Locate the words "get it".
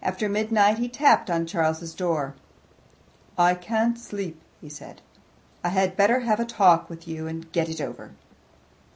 7.52-7.78